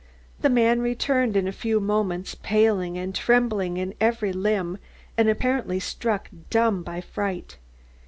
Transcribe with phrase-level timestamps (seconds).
[0.39, 4.79] The man returned in a few moments, pale and trembling in every limb
[5.15, 7.59] and apparently struck dumb by fright.